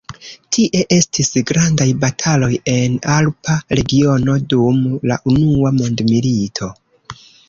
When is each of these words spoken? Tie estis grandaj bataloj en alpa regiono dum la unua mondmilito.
Tie 0.55 0.79
estis 0.95 1.27
grandaj 1.49 1.85
bataloj 2.05 2.49
en 2.73 2.95
alpa 3.15 3.57
regiono 3.81 4.39
dum 4.55 4.79
la 5.13 5.19
unua 5.33 5.73
mondmilito. 5.81 6.71